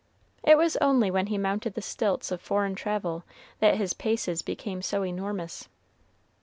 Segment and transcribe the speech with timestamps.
[0.41, 3.23] It was only when he mounted the stilts of foreign travel
[3.59, 5.69] that his paces became so enormous.